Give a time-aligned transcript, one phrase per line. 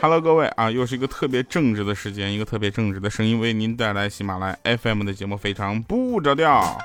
[0.00, 6.78] ，Hello，各位啊，又是一个特别正直的时间，一个特别正直的声音为您带来喜马拉雅 FM 的节目，非常不着调。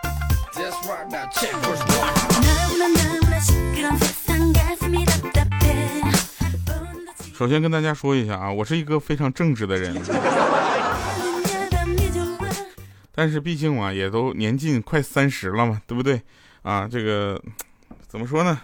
[7.34, 9.96] 首先跟大家说一下啊，我是一个非常正直的人，
[13.14, 16.22] 但是毕竟嘛，也都年近快三十了嘛，对不对？
[16.64, 17.42] 啊，这个
[18.10, 18.60] 怎么说呢？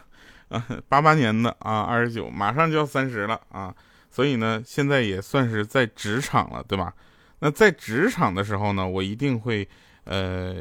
[0.49, 3.73] 啊，八八年的啊，二十九，马上就要三十了啊，
[4.11, 6.93] 所以呢，现在也算是在职场了，对吧？
[7.39, 9.65] 那在职场的时候呢，我一定会
[10.03, 10.57] 呃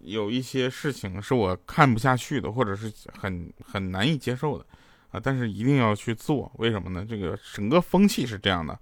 [0.00, 4.64] 有一些事情是我看不下去的，或者是很很难以接受的
[5.10, 7.06] 啊，但是一定要去做，为什么呢？
[7.06, 8.72] 这个整个风气是这样的，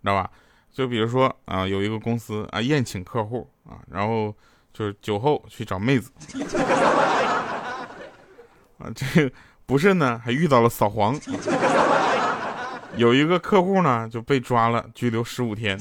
[0.00, 0.30] 知道吧？
[0.72, 4.32] 就比如说啊，有一个公司啊宴请客户啊，然后
[4.72, 6.12] 就是酒后去找妹子
[8.78, 9.34] 啊，这个。
[9.68, 11.12] 不慎呢，还遇到了扫黄，
[12.94, 15.76] 有一个客户呢就被抓了，拘留十五天。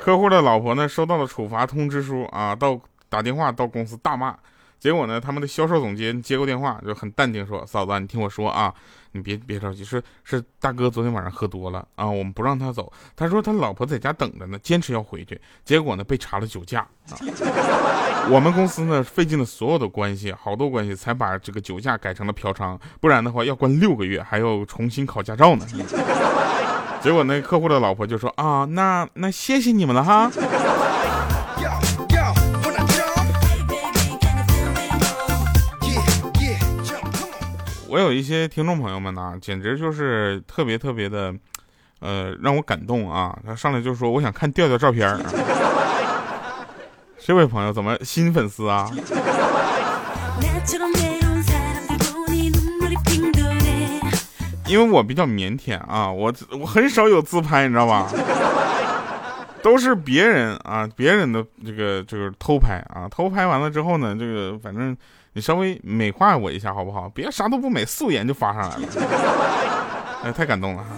[0.00, 4.36] 客户的老婆呢收到了处罚通知书啊，到打电话到公司大骂。
[4.78, 8.72] 结果呢，他们的销售总监接过电话，就很淡定说：“嫂子，你听我说啊，
[9.12, 12.92] 你别别着急，是是大哥昨天晚上喝多了啊，我们不让他走。
[13.16, 15.40] 他说他老婆在家等着呢，坚持要回去。
[15.64, 17.16] 结果呢，被查了酒驾啊。
[18.28, 25.66] 我们公司呢费尽了所有的关系，好多关系才把这个酒驾改成了嫖娼，不然的话要关六个月，还要重新考驾照呢。
[27.00, 30.30] 结果那客户的老婆就说啊，那那谢谢你们了哈。”
[37.96, 41.34] 我有一些听众朋友们呢，简直就是特别特别的，
[42.00, 43.34] 呃，让我感动啊！
[43.42, 45.18] 他上来就说：“我想看调调照片。”
[47.18, 48.90] 这位朋友怎么新粉丝啊？
[54.66, 56.30] 因为我比较腼腆啊，我
[56.60, 58.12] 我很少有自拍，你知道吧？
[59.62, 64.94] 都是别人啊，别人的这个就是偷拍啊，偷拍完了之后呢，这个反正。
[65.36, 67.10] 你稍微美化我一下好不好？
[67.10, 70.88] 别啥都不美，素颜就发上来了， 哎，太感动了哈！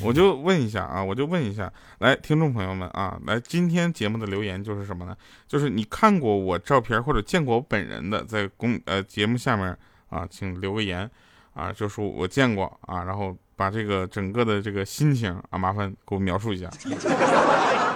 [0.00, 5.16] 我就问一下啊，我就问一下，来，听众朋友们啊，来，今天节目的留言就是什么呢？
[5.48, 9.76] 就是你看过我照片或者见过我本人的，在公呃节目下面
[10.10, 11.10] 啊，请留个言
[11.54, 16.70] 啊，就说我见过啊，然后把这个整个的这个心情啊，麻烦给我描述一下。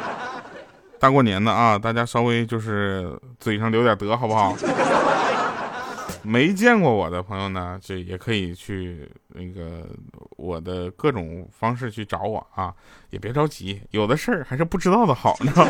[1.01, 4.57] 大过年的啊，大家稍微就是嘴上留点德，好不好？
[6.23, 9.87] 没见过我的朋友呢，就也可以去那个
[10.37, 12.75] 我的各种方式去找我啊，
[13.11, 15.53] 也别着急，有的事儿还是不知道的好呢。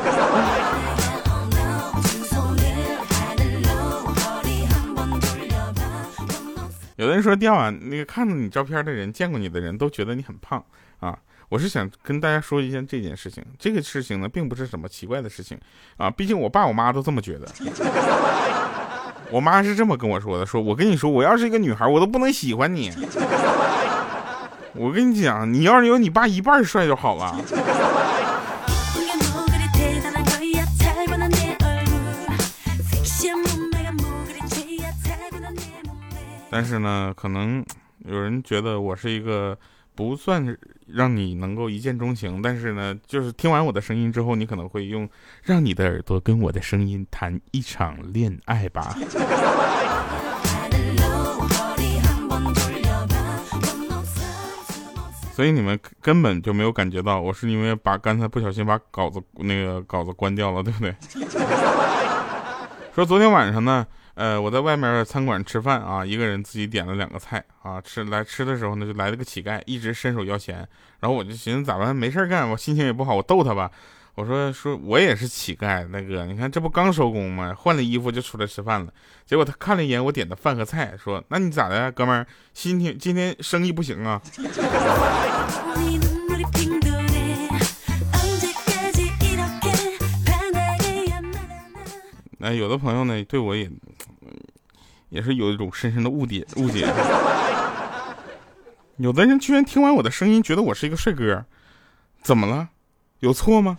[6.96, 10.64] 有的人说掉啊，那个看到你照片的人，见过你的人都觉得你很胖
[10.98, 11.16] 啊。
[11.48, 15.58] 我是想跟大家说一件这件事情，这个事情呢，并不是什么奇怪的事情
[15.96, 17.48] 啊，毕竟我爸我妈都这么觉得。
[19.30, 22.92] 我妈是这么跟我说的，说我跟你说，我要是一个女孩，我都不能喜欢你。
[24.74, 27.34] 我跟你讲，你要是有你爸一半帅就好了。
[36.50, 37.64] 但是呢，可能
[38.04, 39.56] 有人觉得我是一个。
[39.94, 40.56] 不算是
[40.90, 45.08] 让你能够一见钟情，但是呢，就是听完我的声音之后，你可能会用
[45.42, 48.96] 让你的耳朵跟我的声音谈一场恋爱吧。
[55.32, 60.94] 所以你们根本就没有感觉到我是因为把刚才不小心把稿子那个稿子关掉了，对不对？
[62.94, 63.86] 说昨天晚上呢。
[64.18, 70.56] 呃，我在外面餐馆吃饭啊，一个人自己点了两个菜啊，吃来吃的时候呢，就来了个乞丐，一直伸手要钱，
[70.98, 73.70] 然后我就寻思咋办，没事干，我心情也不好，我逗他吧，
[74.16, 77.54] 我说说我也是乞丐，那个，你看这不刚收工吗？
[77.56, 78.92] 换了衣服就出来吃饭了，
[79.24, 84.20] 结果他看了一眼我点的饭和菜，说那你咋的，哥们儿，心情今天生意不行啊？
[92.40, 93.70] 那，有的朋友呢，对我也。
[95.08, 96.86] 也是有一种深深的误解，误解。
[98.98, 101.44] 有的人居然听完我的声音，觉得我是一个帅哥，
[102.22, 102.68] 怎么了？
[103.20, 103.76] 有错吗？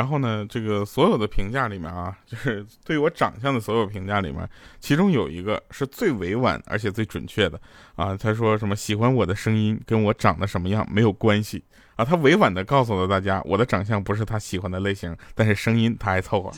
[0.00, 4.48] 然后呢，这个所有的评价里面啊，就是对我长相的所有评价里面，
[4.78, 7.60] 其中有一个是最委婉而且最准确的
[7.96, 8.16] 啊。
[8.16, 11.62] 他说什么喜欢我的声音跟我长得什么样没有关系
[11.96, 12.04] 啊。
[12.04, 16.50] 他委婉的告诉了大家，我的长相不是他喜欢的类型，但是声音他还凑合。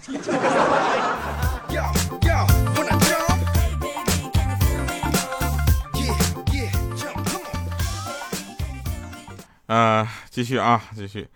[9.67, 11.27] 啊，继续啊，继续。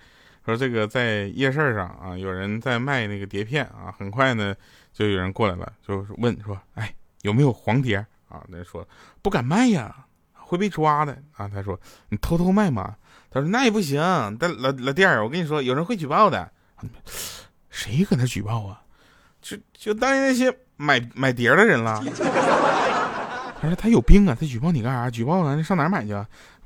[0.47, 4.55] 说这个在夜市上啊，有人在卖那个碟片啊，很快呢
[4.93, 7.97] 就有人过来了，就问说，哎，有没有黄碟
[8.29, 8.45] 啊？
[8.49, 8.87] 那说
[9.21, 11.49] 不敢卖呀，会被抓的啊。
[11.49, 11.79] 他说
[12.11, 12.95] 你偷偷卖吗？
[13.29, 14.01] 他说那也不行，
[14.39, 16.51] 但老老弟儿，我跟你说，有人会举报的。
[17.69, 18.83] 谁搁那举报啊？
[19.43, 22.03] 就就当那些买买碟的人了。
[23.61, 25.11] 他说他有病啊，他举报你干啥？
[25.11, 26.15] 举报完上哪儿买去？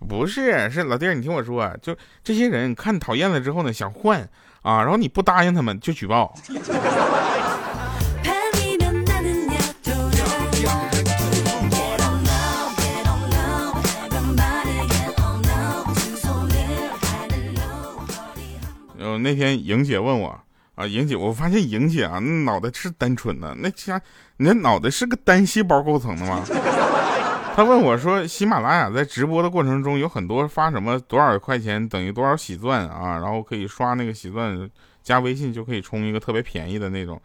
[0.09, 4.21] 不是，是老弟儿，你听我说，就这些人看讨厌了之后呢，想换
[4.63, 6.35] 啊，然后你不答应他们就举报。
[18.99, 20.39] 呃，那天莹姐问我
[20.75, 24.01] 啊，莹姐，我发现莹姐啊，那脑袋是单纯的，那家
[24.39, 26.43] 你那脑袋是个单细胞构成的吗？
[27.61, 34.67] 他问我说：“喜马拉雅在直播的过程中有很多发什么多少块钱等于多少喜钻啊，然后可以刷那个喜钻，
[35.03, 37.21] 加微信就可以充一个特别便宜的那种，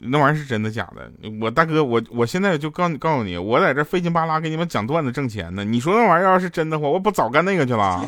[0.00, 1.10] 那玩意儿是真的假的？
[1.40, 5.64] 我大哥，我我现在就告告诉你，我在这费劲巴拉给你们讲段子挣钱呢。
[5.64, 8.04] 你说那玩意儿要是真的话，我不早干那个去了？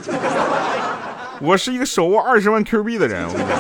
[1.41, 3.59] 我是一个手握二十万 Q 币的人，我跟你讲。”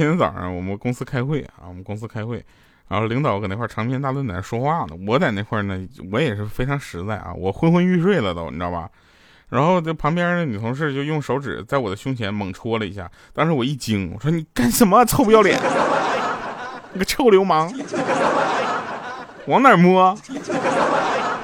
[0.00, 2.42] 今天早上我们公司开会啊，我们公司开会，
[2.88, 4.96] 然后领导搁那块长篇大论在那说话呢。
[5.06, 5.78] 我在那块呢，
[6.10, 8.88] 我也是非常实在啊，我昏昏欲睡了都，你知道吧？
[9.50, 15.60] 然后这旁边的女同事就用手指在我的胸前猛戳了一下，当时我一惊，我说你干什么，臭不要脸，
[16.94, 17.70] 你个臭流氓，
[19.48, 20.16] 往哪摸？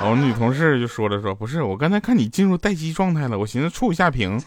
[0.01, 4.41] 然后女同事就说了说，不是，我刚才看你进入待机状态了，我寻思触一下屏。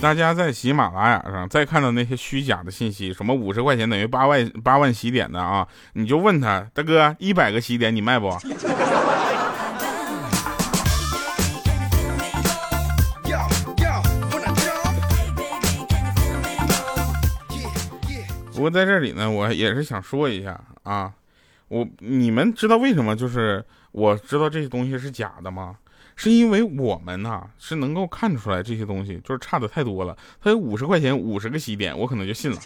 [0.00, 8.30] 大家在喜马拉雅上再看到那些虚假的信息，什么五十块钱等于八万八万喜点的啊，你就问他大哥，一百个喜点你卖不？
[18.54, 21.12] 不过在这里呢，我也是想说一下啊，
[21.68, 25.76] 我你们知道为什么就是我知道这些东西是假的吗？
[26.18, 30.18] 是因为我们呐是能够看出来这些东西就是差的太多了。
[30.42, 32.58] 他有五十块钱五十个喜点，我可能就信了。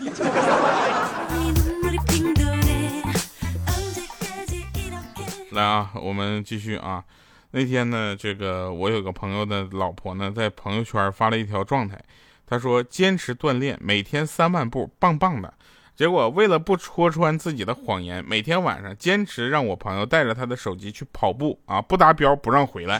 [5.51, 7.05] 来啊，我们继续啊。
[7.51, 12.03] 那天呢，这个我有个朋友的老婆呢，在朋友圈发了一条状态，
[12.47, 15.53] 她说坚持锻炼，每天三万步，棒棒的。
[15.95, 22.99] 结果为了不戳穿自己的谎言，每天晚上坚持让我朋友带着他的手机去跑步啊，不达标不让回来。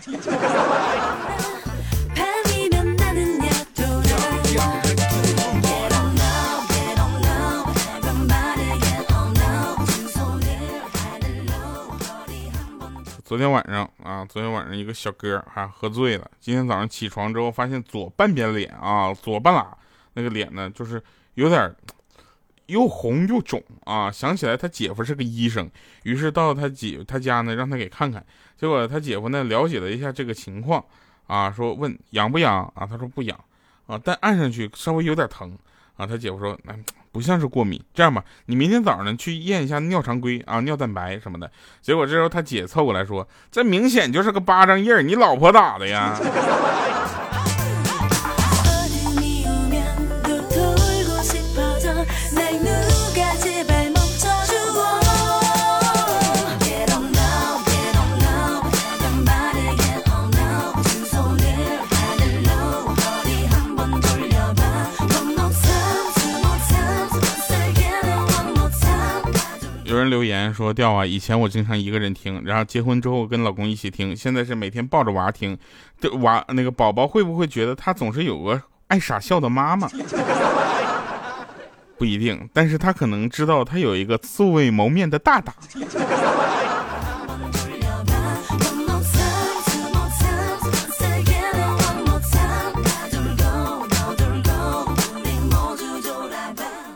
[13.25, 19.67] 昨天晚上啊，昨天晚上一个小哥还喝醉了，今天早上起床之后发现左半边脸啊，左半拉
[20.13, 21.03] 那个脸呢，就是
[21.35, 21.75] 有点。
[22.73, 24.11] 又红又肿啊！
[24.11, 25.71] 想起来他姐夫是个医生，
[26.05, 28.25] 于是到他姐他家呢，让他给看看。
[28.57, 30.83] 结果他姐夫呢了解了一下这个情况，
[31.27, 32.87] 啊，说问痒不痒啊？
[32.87, 33.39] 他说不痒
[33.87, 35.57] 啊，但按上去稍微有点疼
[35.97, 36.07] 啊。
[36.07, 36.79] 他姐夫说，哎，
[37.13, 37.79] 不像是过敏。
[37.93, 41.51] 这样吧，你明天早上呢去验一下尿常规啊、尿蛋白什么的。
[41.81, 46.19] 结果这时候他姐凑过来说，这明显就是个巴掌印，你老婆打的呀？
[69.93, 75.59] 有人留言说掉啊以前我经常一个人听然后结婚之后跟老公一起听现在是每天抱着娃听
[76.01, 79.87] 这娃那个宝宝会不会觉得他总是有个爱傻笑的妈妈？
[81.99, 85.53] 不一定但是他可能知道他有一个素未谋面的大大。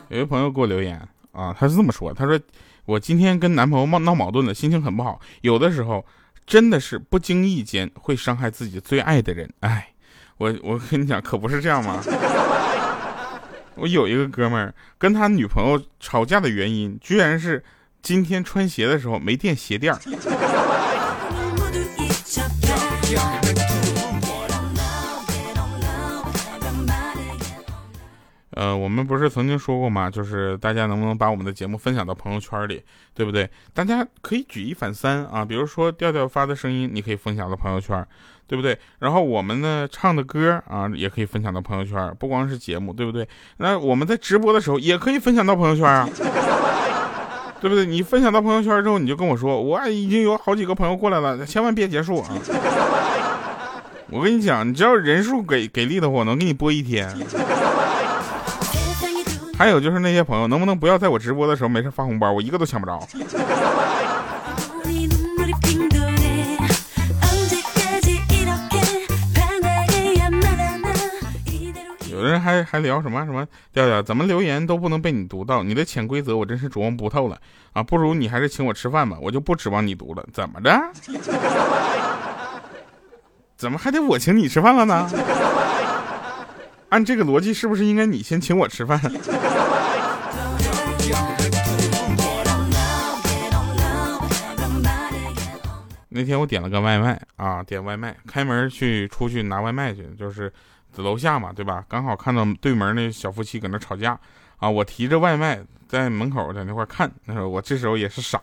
[0.09, 0.99] 有一朋友给我留言
[1.31, 2.39] 啊他是这么说他说
[2.87, 5.19] 我今天跟男朋友闹闹矛盾了，心情很不好。
[5.41, 6.05] 有的时候
[6.45, 9.53] 真的是不经意间会伤害自己最爱的人。
[9.59, 9.89] 哎，
[10.37, 12.01] 我我跟你讲，可不是这样吗？
[13.75, 17.61] 我有一个哥们儿跟他女朋友吵架的原因，居然是
[18.01, 19.99] 今天穿鞋的时候没垫鞋垫儿。
[28.57, 30.09] 呃，我们不是曾经说过吗？
[30.09, 32.81] 就是大家能不能把我们的节目分享到朋友圈里，
[33.13, 33.47] 对不对？
[33.71, 38.03] 大家可以举一反三啊，比如说调调发的声音，你可以分享到朋友圈，
[38.47, 38.75] 对不对？
[38.97, 43.29] 然后我们呢唱的歌啊，也可以分享到朋友圈，不光是节目，对不对？
[43.57, 46.09] 那我们在直播的时候也可以分享到朋友圈啊，
[47.61, 47.85] 对不对？
[47.85, 52.29] 你分享到朋友圈之后，你就跟我说，我已经有好几个朋友过来了，千万别结束啊！
[54.09, 57.07] 我跟你讲，你只要人数给给力的话，我能给你播一天。
[59.57, 62.31] 还有就是那些朋友，能不能不要在我直播的时候没事发红包？
[62.31, 63.01] 我一个都抢不着。
[72.11, 77.37] 有人还还聊什么什么调调，怎么留言都不能被你读到，你的潜规则我真是琢磨不透了
[77.73, 77.81] 啊！
[77.81, 80.23] 不如你还是请我吃饭吧，我就不指望你读了。
[80.31, 80.79] 怎么着？
[83.55, 85.09] 怎么还得我请你吃饭了呢？
[86.89, 88.99] 按这个逻辑，是不是应该你先请我吃饭？
[96.09, 100.51] 那天我点了个外卖啊，点外卖，开门去出去拿外卖去，就是
[100.95, 101.83] 楼下嘛，对吧？
[101.87, 104.19] 刚好看到对门那小夫妻搁那吵架
[104.57, 108.41] 啊，我提着外卖在门口在那块看，那时候我这时候也是傻。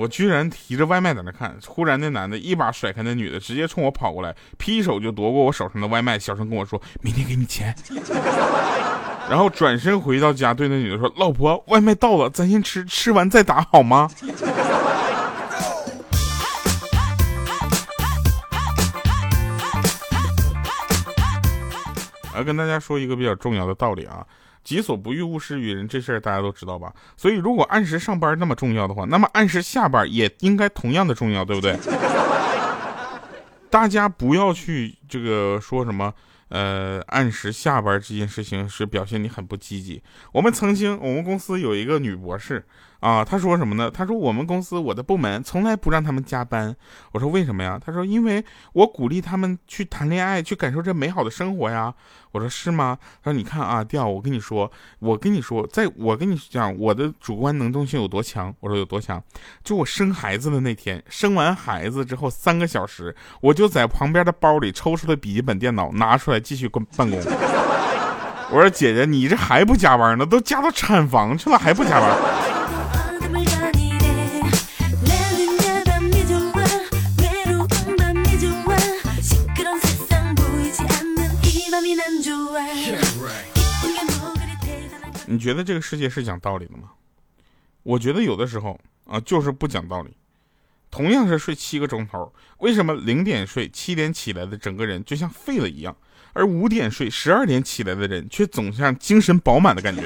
[0.00, 7.76] 我居然提着外卖在那看，忽然那男的一把甩开那女的，直接冲我跑过来，劈手就夺过我手上的外卖，小声跟我说：“明天给你钱。
[9.28, 14.10] ”然后转身回到家，对那女的说：“老婆，外卖到了，咱先吃，吃完再打好吗？”
[22.34, 24.24] 要跟大家说一个比较重要的道理啊。
[24.74, 26.92] 己所不欲，勿施于人，这事儿大家都知道吧？
[27.16, 31.76] 所以，如果按时上班那么重要的话，那么按时下班也应该同样的重要，对不对？
[33.70, 36.12] 大家不要去这个说什么。
[36.48, 40.02] 呃，按时下班这件事情是表现你很不积极。
[40.32, 42.66] 我们曾经，我们公司有一个女博士
[43.00, 43.90] 啊，他说什么呢？
[43.90, 46.74] 他说我们公司我的部门从来不让他们加班。
[47.12, 47.80] 我说为什么呀？
[47.82, 51.94] 他说因为我鼓励他们去谈恋爱，去感受这美好的生活呀。
[52.32, 52.98] 我说是吗？
[53.24, 58.54] 他说你看啊，调，我跟你说，我跟你说，在我跟你讲我的主观能动性有多强。
[58.60, 59.22] 我说有多强？
[59.64, 66.40] 就我生孩子的那天，生完孩子之后三个小时，我就在旁边的包里抽出了笔记本电脑，拿出来。
[66.40, 67.20] 继续工办公。
[68.50, 70.26] 我说姐姐，你这还不加班呢？
[70.26, 72.49] 都加到产房去了，还不加班？
[85.30, 86.90] 你觉得这个世界是讲道理的吗？
[87.84, 90.10] 我觉得有的时候啊，就是不讲道理。
[90.90, 95.96] 同样是睡七个钟头，为什么零点睡七点起来的整个人就像废了一样？
[96.32, 100.02] 而五点睡、十二点起来的人，却总像精神饱满的感觉。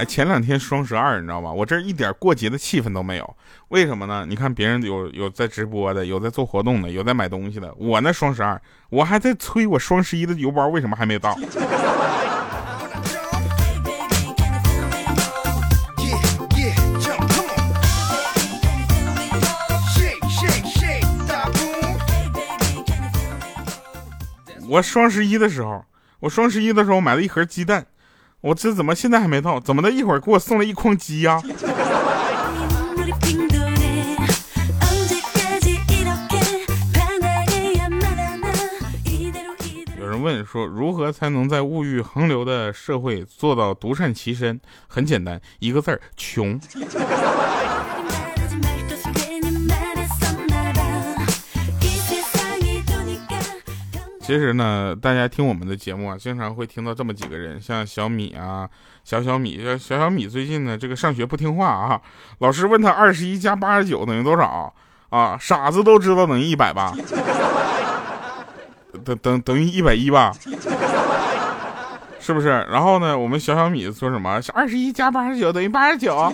[0.00, 1.52] 哎，前两天双十二，你知道吗？
[1.52, 3.36] 我这一点过节的气氛都没有。
[3.68, 4.24] 为什么呢？
[4.26, 7.70] 你看别人有有在直播的，有在做活动的，有在买东西的。
[7.74, 11.36] 我那双十二，我还在催我双十一的邮包为什么还没到。
[24.66, 25.84] 我双十一的时候，
[26.20, 27.84] 我双十一的时候买了一盒鸡蛋，
[28.42, 29.60] 我这怎么现在还没到？
[29.60, 29.90] 怎么的？
[29.90, 31.42] 一会儿给我送了一筐鸡呀？
[39.98, 44.58] 有人问说，如何才能在物欲横流的社会做到独善其身？
[44.88, 46.58] 很简单，一个字儿：穷。
[54.30, 58.70] 其实呢，大家听我们的节目啊，经常会听到这么几个人，像小米啊，
[59.02, 62.00] 小小米，小小米最近呢，这个上学不听话啊，
[62.38, 64.72] 老师问他二十一加八十九等于多少
[65.08, 65.36] 啊？
[65.40, 66.94] 傻子都知道等于一百吧？
[69.04, 70.32] 等等等于一百一吧？
[72.20, 72.50] 是不是？
[72.70, 74.40] 然后呢，我们小小米说什么？
[74.54, 76.32] 二十一加八十九等于八十九？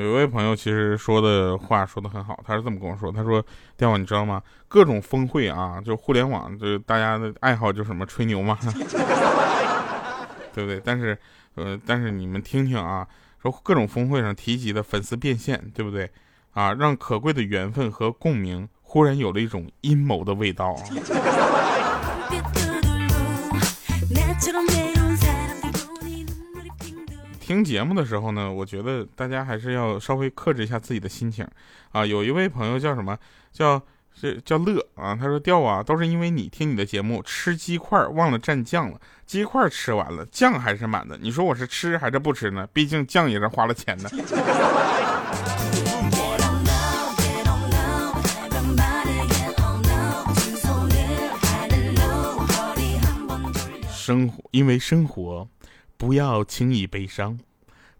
[0.00, 3.44] 有一位朋友其实说的话说的很好，他是这么跟我说，他说
[3.76, 4.42] ：“电话你知道吗？
[4.66, 8.56] 各种峰会啊，就互联网，就大家的爱好就是什么吹牛嘛，
[10.54, 10.80] 对不对？
[10.82, 11.18] 但是，
[11.54, 13.06] 呃，但是你们听听啊，
[13.42, 16.10] 说各种峰会上提及的粉丝变现，对不对？
[16.54, 20.74] 啊，让可贵的缘分和共鸣忽然有了一种阴谋的味道。
[27.50, 31.44] ”听节目的时候呢，我觉得大家还是要稍微克制一下自己的心情
[31.90, 32.06] 啊。
[32.06, 33.18] 有一位朋友叫什么
[33.50, 33.82] 叫
[34.14, 41.18] 是叫乐啊，他说掉啊，都是因为你听你的节目吃鸡块忘了蘸酱了，鸡块吃完了，酱还是满的。
[41.20, 42.68] 你说我是吃还是不吃呢？
[42.72, 44.08] 毕竟酱也是花了钱的。
[53.92, 55.48] 生活，因为生活。
[56.00, 57.38] 不要轻易悲伤。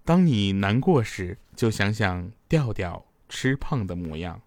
[0.06, 4.40] 当你难过时，就想想调调吃胖的模样，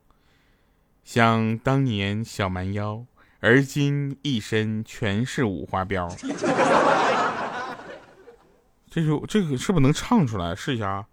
[1.04, 3.06] 想当年小蛮腰，
[3.42, 6.12] 而今一身全是五花膘。
[8.90, 10.56] 这首这个是不是能唱出来？
[10.56, 11.06] 试一下啊！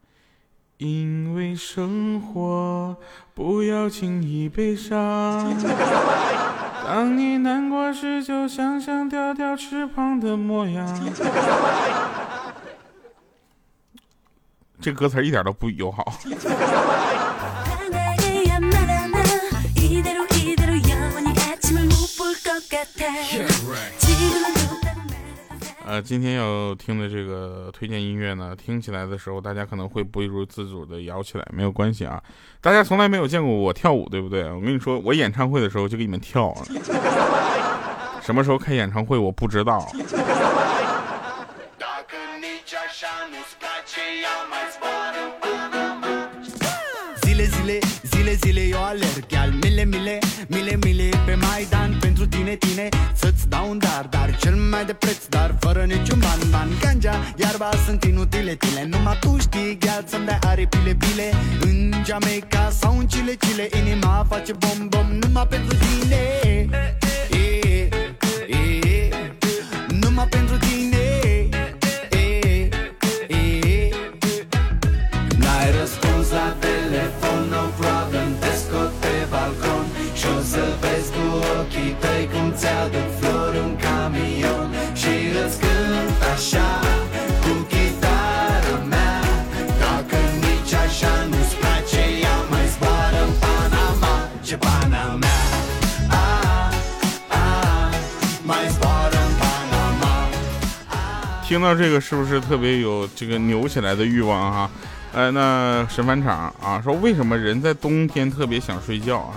[0.79, 2.97] 因为生活，
[3.35, 5.55] 不要轻易悲伤。
[6.87, 10.89] 当你难过时，就想想调调吃胖的模样。
[14.81, 16.13] 这歌词一点都不友好。
[25.85, 32.23] 呃，今天要听的这个推荐音乐呢，听起来的时候，大家可能会不由自主的摇起来，没有关系啊。
[32.61, 34.45] 大家从来没有见过我跳舞，对不对？
[34.53, 36.55] 我跟你说，我演唱会的时候就给你们跳。
[38.23, 39.85] 什么时候开演唱会，我不知道。
[48.41, 51.97] Zile eu alerg Iar mile, mile, mile, mile pe Maidan.
[52.01, 56.19] Pentru tine, tine să-ți dau un dar Dar cel mai de preț, dar fără niciun
[56.19, 58.87] ban Ban, ganja, iarba sunt inutile tile.
[58.91, 64.27] Numai tu știi, gheal să-mi dai aripile, bile În Jamaica sau în Chile, Chile Inima
[64.29, 65.07] face bom, bom.
[65.21, 66.50] Numai pentru tine
[101.51, 104.71] 听到这个是不是特别有这个扭起来的欲望哈？
[105.13, 109.35] 呃，那神返场啊，说为什么人在冬天特别想睡觉啊？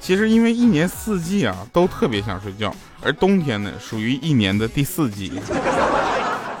[0.00, 5.30] 其实因为一年四季啊都特别想睡觉，而冬天呢属于一年的第四季。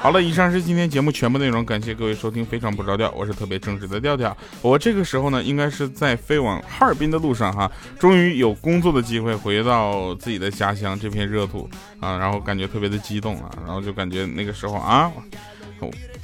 [0.02, 4.34] 好了，以上是今天节目全部内容，感谢各位收听，非常不着调，我是特别正直的调调。
[4.62, 11.68] 我这个时候呢应该是在飞往哈尔滨的路上哈，终于有工作的机会回到自己的家乡这片热土
[12.00, 15.12] 啊，然后感觉特别的激动啊，然后就感觉那个时候啊，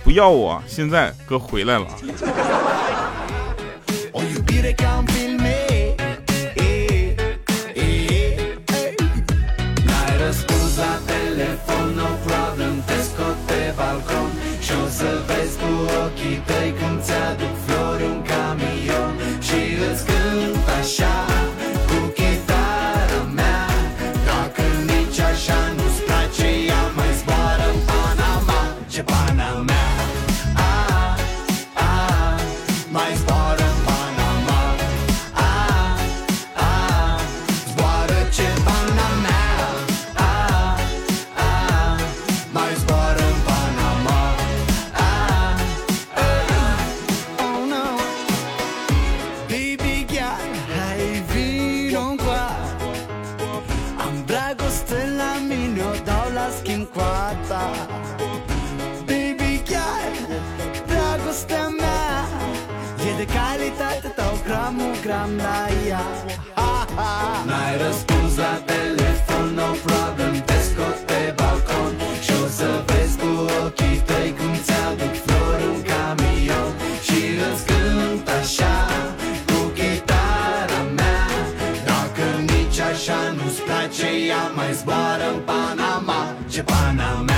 [0.03, 1.87] 不要我，现在哥回来了。
[86.57, 87.36] Japan, I'm